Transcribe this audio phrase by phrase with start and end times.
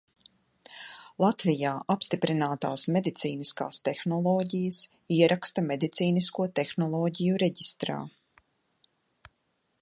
[1.23, 4.81] Latvijā apstiprinātās medicīniskās tehnoloģijas
[5.19, 8.01] ieraksta Medicīnisko tehnoloģiju reģistrā.